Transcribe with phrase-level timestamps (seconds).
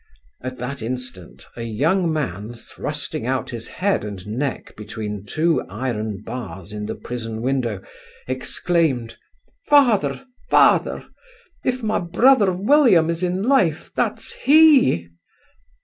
[0.41, 6.23] At that instant a young man, thrusting out his head and neck between two iron
[6.23, 7.83] bars in the prison window,
[8.27, 9.17] exclaimed,
[9.67, 10.25] 'Father!
[10.49, 11.05] father!
[11.63, 15.07] if my brother William is in life, that's he!